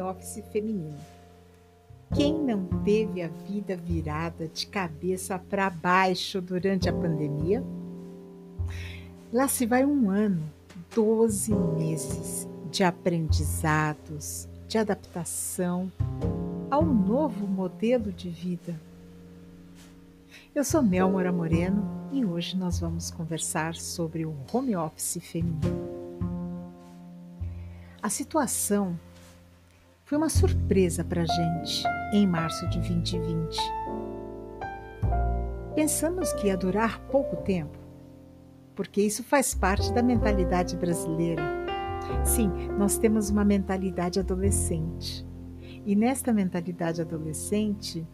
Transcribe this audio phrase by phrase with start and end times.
[0.00, 0.98] home office feminino.
[2.14, 7.62] Quem não teve a vida virada de cabeça para baixo durante a pandemia?
[9.32, 10.42] Lá se vai um ano,
[10.92, 15.90] 12 meses de aprendizados, de adaptação
[16.68, 18.80] ao novo modelo de vida.
[20.52, 26.00] Eu sou Mel Mora Moreno e hoje nós vamos conversar sobre o home office feminino.
[28.02, 28.98] A situação
[30.10, 33.56] foi uma surpresa para a gente em março de 2020.
[35.76, 37.78] Pensamos que ia durar pouco tempo,
[38.74, 41.44] porque isso faz parte da mentalidade brasileira.
[42.24, 45.24] Sim, nós temos uma mentalidade adolescente.
[45.86, 48.04] E nesta mentalidade adolescente,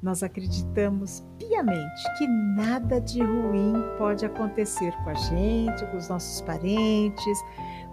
[0.00, 6.40] nós acreditamos piamente que nada de ruim pode acontecer com a gente, com os nossos
[6.42, 7.44] parentes,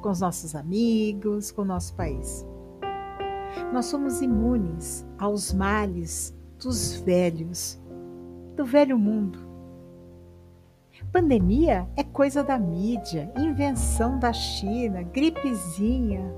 [0.04, 2.46] com os nossos amigos, com o nosso país.
[3.71, 7.79] Nós somos imunes aos males dos velhos,
[8.55, 9.48] do velho mundo.
[11.12, 16.34] Pandemia é coisa da mídia, invenção da China, gripezinha.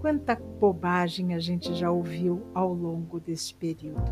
[0.00, 4.10] Quanta bobagem a gente já ouviu ao longo deste período.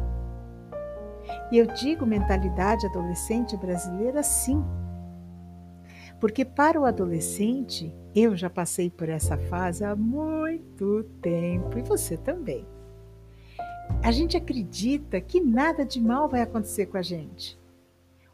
[1.51, 4.65] E eu digo mentalidade adolescente brasileira sim,
[6.21, 12.17] porque para o adolescente, eu já passei por essa fase há muito tempo e você
[12.17, 12.67] também.
[14.03, 17.59] A gente acredita que nada de mal vai acontecer com a gente.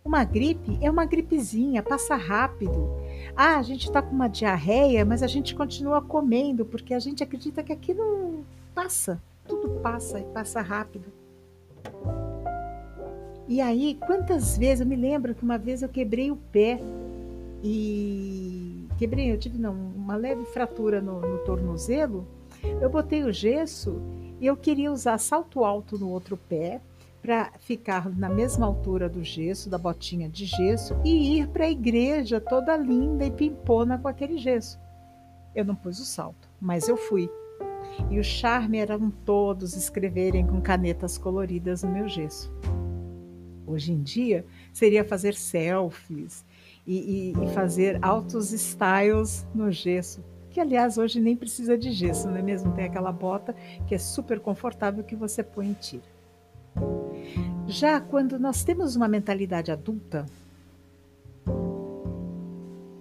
[0.04, 2.90] Uma gripe é uma gripezinha, passa rápido.
[3.34, 7.22] Ah, a gente está com uma diarreia, mas a gente continua comendo porque a gente
[7.22, 11.12] acredita que aquilo passa, tudo passa e passa rápido.
[13.48, 16.80] E aí, quantas vezes eu me lembro que uma vez eu quebrei o pé
[17.62, 22.26] e quebrei, eu tive não, uma leve fratura no, no tornozelo.
[22.80, 24.00] Eu botei o gesso
[24.40, 26.80] e eu queria usar salto alto no outro pé
[27.22, 31.70] para ficar na mesma altura do gesso, da botinha de gesso e ir para a
[31.70, 34.78] igreja toda linda e pimpona com aquele gesso.
[35.54, 37.28] Eu não pus o salto, mas eu fui.
[38.10, 42.52] E o charme eram todos escreverem com canetas coloridas no meu gesso.
[43.66, 46.44] Hoje em dia seria fazer selfies
[46.86, 52.28] e, e, e fazer altos styles no gesso, que aliás hoje nem precisa de gesso,
[52.28, 52.72] não é mesmo?
[52.72, 53.54] Tem aquela bota
[53.86, 56.16] que é super confortável que você põe e tira.
[57.66, 60.24] Já quando nós temos uma mentalidade adulta,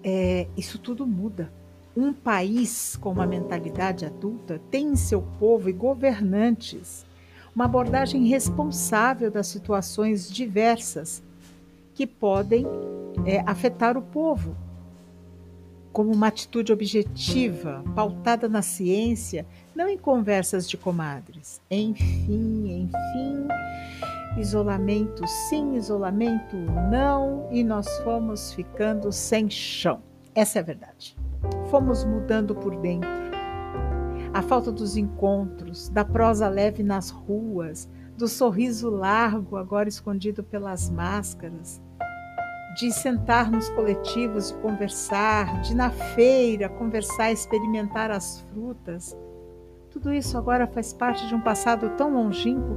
[0.02, 1.52] é, isso tudo muda.
[1.96, 7.06] Um país com uma mentalidade adulta tem em seu povo e governantes
[7.54, 11.22] uma abordagem responsável das situações diversas
[11.96, 12.66] que podem
[13.24, 14.54] é, afetar o povo,
[15.92, 21.58] como uma atitude objetiva, pautada na ciência, não em conversas de comadres.
[21.70, 23.48] Enfim, enfim,
[24.38, 26.54] isolamento sim, isolamento
[26.90, 30.02] não, e nós fomos ficando sem chão.
[30.34, 31.16] Essa é a verdade.
[31.70, 33.08] Fomos mudando por dentro.
[34.34, 40.90] A falta dos encontros, da prosa leve nas ruas, do sorriso largo agora escondido pelas
[40.90, 41.80] máscaras,
[42.76, 49.16] de sentar nos coletivos e conversar, de na feira conversar, experimentar as frutas.
[49.90, 52.76] Tudo isso agora faz parte de um passado tão longínquo.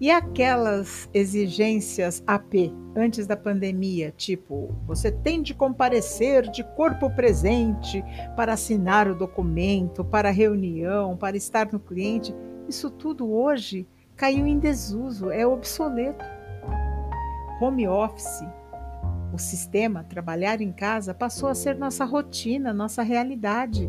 [0.00, 8.02] E aquelas exigências AP antes da pandemia, tipo, você tem de comparecer de corpo presente
[8.34, 12.34] para assinar o documento, para a reunião, para estar no cliente,
[12.68, 13.86] isso tudo hoje
[14.16, 16.41] caiu em desuso, é obsoleto
[17.62, 18.42] home office,
[19.32, 23.88] o sistema trabalhar em casa passou a ser nossa rotina, nossa realidade.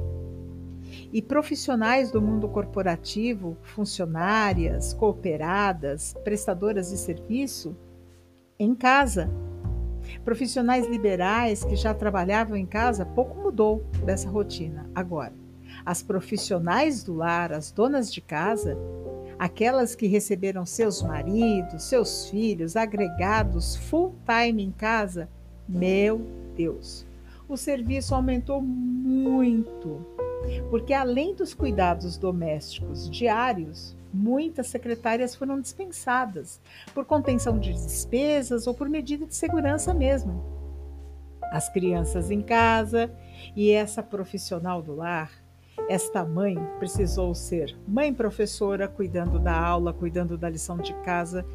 [1.12, 7.76] E profissionais do mundo corporativo, funcionárias, cooperadas, prestadoras de serviço,
[8.60, 9.30] em casa.
[10.24, 14.88] Profissionais liberais que já trabalhavam em casa, pouco mudou dessa rotina.
[14.94, 15.34] Agora,
[15.84, 18.78] as profissionais do lar, as donas de casa,
[19.44, 25.28] aquelas que receberam seus maridos, seus filhos agregados full time em casa,
[25.68, 26.26] meu
[26.56, 27.06] Deus,
[27.46, 30.00] o serviço aumentou muito.
[30.70, 36.62] Porque além dos cuidados domésticos diários, muitas secretárias foram dispensadas
[36.94, 40.42] por contenção de despesas ou por medida de segurança mesmo.
[41.52, 43.12] As crianças em casa
[43.58, 45.43] e essa profissional do lar
[45.90, 51.46] esta mãe precisou ser mãe professora, cuidando da aula, cuidando da lição de casa,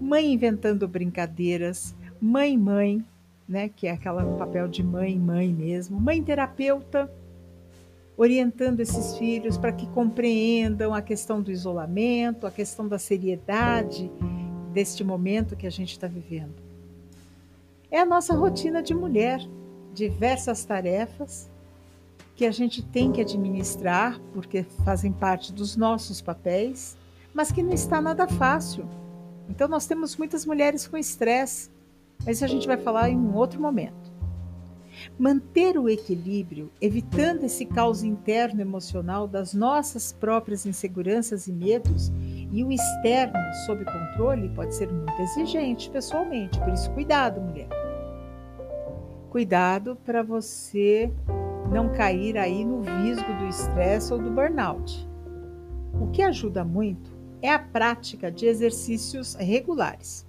[0.00, 3.04] mãe inventando brincadeiras, mãe mãe,
[3.48, 7.10] né, que é aquele papel de mãe mãe mesmo, mãe terapeuta,
[8.16, 14.10] orientando esses filhos para que compreendam a questão do isolamento, a questão da seriedade
[14.72, 16.54] deste momento que a gente está vivendo.
[17.90, 19.40] É a nossa rotina de mulher,
[19.92, 21.51] diversas tarefas
[22.42, 26.98] que a gente tem que administrar, porque fazem parte dos nossos papéis,
[27.32, 28.84] mas que não está nada fácil.
[29.48, 31.70] Então, nós temos muitas mulheres com estresse,
[32.26, 34.10] mas a gente vai falar em um outro momento.
[35.16, 42.10] Manter o equilíbrio, evitando esse caos interno emocional das nossas próprias inseguranças e medos,
[42.50, 47.68] e o externo sob controle pode ser muito exigente pessoalmente, por isso, cuidado, mulher.
[49.30, 51.08] Cuidado para você
[51.70, 55.08] não cair aí no visgo do estresse ou do burnout.
[56.00, 57.10] O que ajuda muito
[57.40, 60.26] é a prática de exercícios regulares.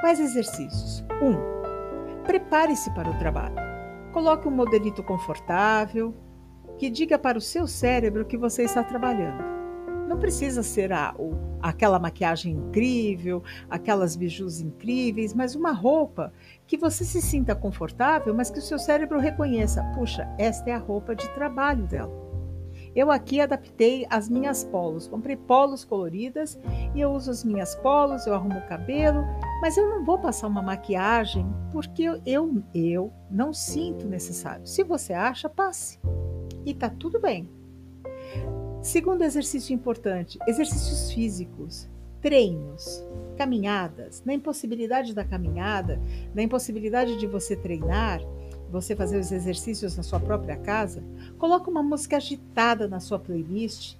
[0.00, 1.04] Quais exercícios?
[1.22, 1.26] 1.
[1.26, 3.56] Um, Prepare-se para o trabalho.
[4.12, 6.14] Coloque um modelito confortável
[6.78, 9.53] que diga para o seu cérebro que você está trabalhando.
[10.14, 16.32] Não precisa ser a, o, aquela maquiagem incrível, aquelas bijus incríveis, mas uma roupa
[16.68, 20.78] que você se sinta confortável, mas que o seu cérebro reconheça: puxa, esta é a
[20.78, 22.12] roupa de trabalho dela.
[22.94, 26.56] Eu aqui adaptei as minhas polos, comprei polos coloridas
[26.94, 29.24] e eu uso as minhas polos, eu arrumo o cabelo,
[29.60, 34.64] mas eu não vou passar uma maquiagem porque eu, eu, eu não sinto necessário.
[34.64, 35.98] Se você acha, passe.
[36.64, 37.48] E tá tudo bem.
[38.84, 41.88] Segundo exercício importante, exercícios físicos,
[42.20, 43.02] treinos,
[43.34, 44.22] caminhadas.
[44.26, 45.98] Na impossibilidade da caminhada,
[46.34, 48.20] na impossibilidade de você treinar,
[48.70, 51.02] você fazer os exercícios na sua própria casa,
[51.38, 53.96] coloque uma música agitada na sua playlist,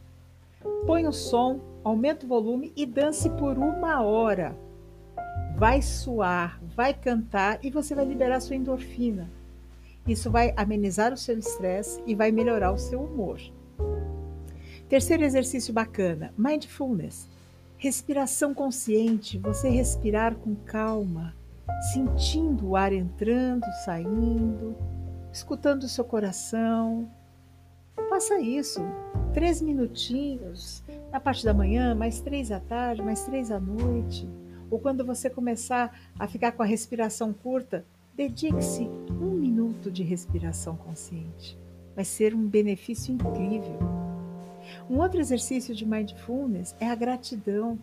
[0.86, 4.54] põe o som, aumenta o volume e dance por uma hora.
[5.56, 9.30] Vai suar, vai cantar e você vai liberar sua endorfina.
[10.06, 13.40] Isso vai amenizar o seu estresse e vai melhorar o seu humor.
[14.94, 17.28] Terceiro exercício bacana: mindfulness.
[17.76, 21.34] Respiração consciente, você respirar com calma,
[21.92, 24.76] sentindo o ar entrando, saindo,
[25.32, 27.10] escutando o seu coração.
[28.08, 28.80] Faça isso.
[29.32, 34.28] Três minutinhos na parte da manhã, mais três à tarde, mais três à noite.
[34.70, 40.76] Ou quando você começar a ficar com a respiração curta, dedique-se um minuto de respiração
[40.76, 41.58] consciente.
[41.96, 43.93] Vai ser um benefício incrível.
[44.88, 47.78] Um outro exercício de mindfulness é a gratidão.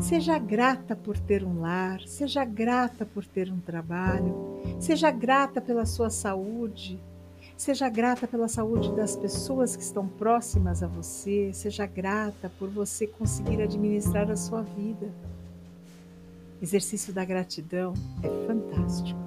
[0.00, 5.86] Seja grata por ter um lar, seja grata por ter um trabalho, seja grata pela
[5.86, 7.00] sua saúde,
[7.56, 13.06] seja grata pela saúde das pessoas que estão próximas a você, seja grata por você
[13.06, 15.10] conseguir administrar a sua vida.
[16.62, 19.18] Exercício da gratidão é fantástico.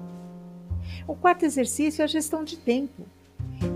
[1.06, 3.04] O quarto exercício é a gestão de tempo.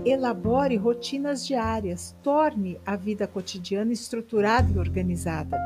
[0.05, 5.57] Elabore rotinas diárias, torne a vida cotidiana estruturada e organizada.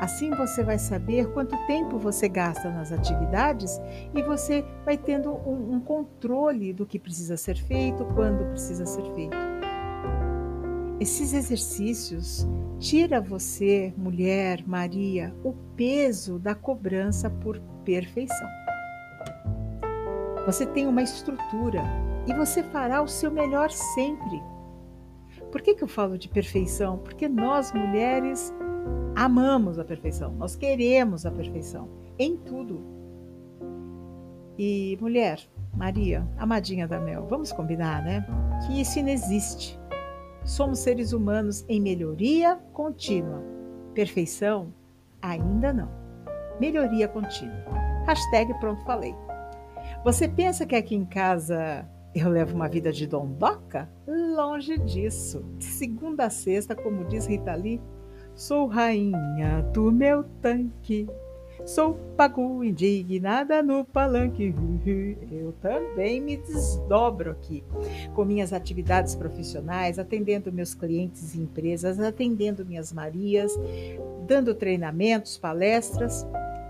[0.00, 3.80] Assim você vai saber quanto tempo você gasta nas atividades
[4.14, 9.02] e você vai tendo um, um controle do que precisa ser feito, quando precisa ser
[9.14, 9.36] feito.
[11.00, 12.46] Esses exercícios
[12.80, 18.48] tira você, mulher, Maria, o peso da cobrança por perfeição.
[20.44, 21.82] Você tem uma estrutura,
[22.28, 24.42] e você fará o seu melhor sempre.
[25.50, 26.98] Por que, que eu falo de perfeição?
[26.98, 28.52] Porque nós mulheres
[29.16, 32.84] amamos a perfeição, nós queremos a perfeição em tudo.
[34.58, 35.40] E mulher,
[35.74, 38.26] Maria, amadinha da Mel, vamos combinar, né?
[38.66, 39.78] Que isso não existe.
[40.44, 43.42] Somos seres humanos em melhoria contínua.
[43.94, 44.72] Perfeição?
[45.22, 45.88] Ainda não.
[46.60, 47.64] Melhoria contínua.
[48.06, 49.14] Hashtag pronto falei.
[50.04, 53.88] Você pensa que aqui em casa eu levo uma vida de dondoca?
[54.06, 55.44] Longe disso.
[55.58, 57.80] De segunda a sexta, como diz Rita Lee,
[58.34, 61.08] sou rainha do meu tanque.
[61.66, 64.54] Sou pago indignada no palanque.
[65.30, 67.64] Eu também me desdobro aqui
[68.14, 73.52] com minhas atividades profissionais, atendendo meus clientes e empresas, atendendo minhas Marias,
[74.26, 76.26] dando treinamentos, palestras.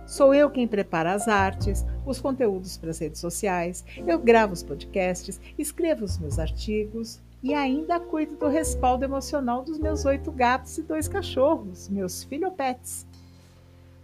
[0.08, 4.62] Sou eu quem prepara as artes, os conteúdos para as redes sociais, eu gravo os
[4.62, 10.78] podcasts, escrevo os meus artigos e ainda cuido do respaldo emocional dos meus oito gatos
[10.78, 13.06] e dois cachorros, meus filhopetes.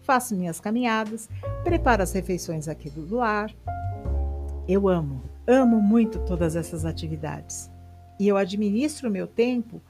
[0.02, 1.26] Faço minhas caminhadas,
[1.64, 3.50] preparo as refeições aqui do lar.
[4.68, 7.70] Eu amo, amo muito todas essas atividades.
[8.20, 9.80] E eu administro o meu tempo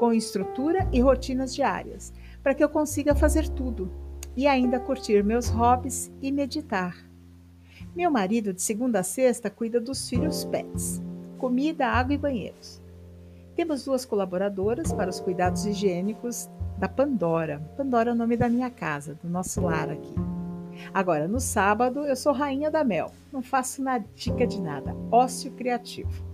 [0.00, 2.12] com estrutura e rotinas diárias,
[2.42, 6.96] para que eu consiga fazer tudo e ainda curtir meus hobbies e meditar.
[7.94, 11.02] Meu marido, de segunda a sexta, cuida dos filhos pets,
[11.38, 12.80] comida, água e banheiros.
[13.56, 17.60] Temos duas colaboradoras para os cuidados higiênicos da Pandora.
[17.76, 20.14] Pandora é o nome da minha casa, do nosso lar aqui.
[20.94, 23.12] Agora, no sábado, eu sou rainha da mel.
[23.32, 24.96] Não faço na dica de nada.
[25.10, 26.24] Ócio criativo.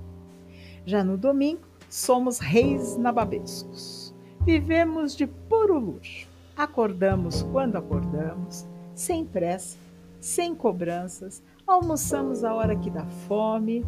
[0.84, 4.14] Já no domingo, somos reis nababescos.
[4.42, 6.28] Vivemos de puro luxo.
[6.56, 9.76] Acordamos quando acordamos, sem pressa,
[10.18, 11.42] sem cobranças.
[11.66, 13.84] Almoçamos a hora que dá fome.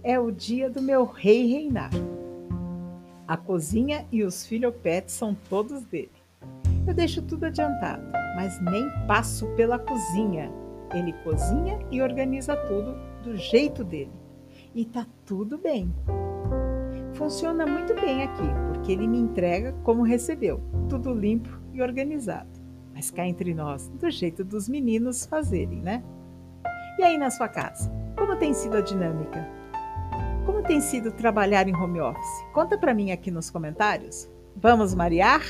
[0.00, 1.90] É o dia do meu rei reinar.
[3.26, 6.12] A cozinha e os filhopetes são todos dele.
[6.86, 8.04] Eu deixo tudo adiantado,
[8.36, 10.52] mas nem passo pela cozinha.
[10.94, 14.12] Ele cozinha e organiza tudo do jeito dele.
[14.72, 15.92] E tá tudo bem.
[17.14, 22.50] Funciona muito bem aqui, porque ele me entrega como recebeu, tudo limpo e organizado.
[22.94, 26.02] Mas cá entre nós, do jeito dos meninos fazerem, né?
[26.98, 29.46] E aí na sua casa, como tem sido a dinâmica?
[30.46, 32.44] Como tem sido trabalhar em home office?
[32.52, 34.28] Conta para mim aqui nos comentários.
[34.56, 35.42] Vamos mariar?